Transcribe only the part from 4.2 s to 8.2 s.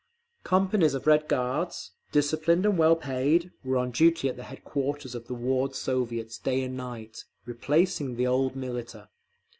at the headquarters of the Ward Soviets day and night, replacing